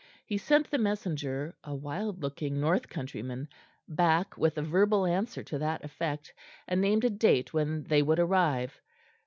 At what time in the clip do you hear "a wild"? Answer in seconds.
1.63-2.23